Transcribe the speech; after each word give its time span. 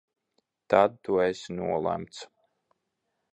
Tad 0.73 0.95
tu 1.07 1.19
esi 1.25 1.59
nolemts! 1.59 2.25